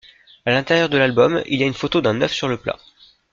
À 0.47 0.49
l'intérieur 0.51 0.89
de 0.89 0.97
l'album 0.97 1.43
il 1.45 1.59
y 1.59 1.63
a 1.63 1.67
une 1.67 1.75
photo 1.75 2.01
d'un 2.01 2.19
œuf 2.21 2.33
sur 2.33 2.47
le 2.47 2.57
plat. 2.57 2.79